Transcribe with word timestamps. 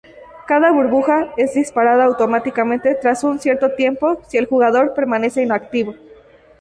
Cada 0.47 0.71
burbuja 0.71 1.31
es 1.37 1.53
disparada 1.53 2.05
automáticamente 2.05 2.95
tras 2.95 3.23
un 3.23 3.37
cierto 3.37 3.75
tiempo 3.75 4.19
si 4.27 4.37
el 4.39 4.47
jugador 4.47 4.95
permanece 4.95 5.43
inactivo. 5.43 5.93